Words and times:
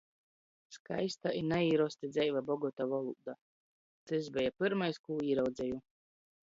Skaista 0.77 1.33
i 1.41 1.43
naīrosti 1.49 2.09
dzeiva, 2.15 2.43
bogota 2.49 2.89
volūda- 2.95 3.39
tys 4.13 4.35
beja 4.39 4.59
pyrmais, 4.63 5.03
kū 5.07 5.25
īraudzeju. 5.33 5.85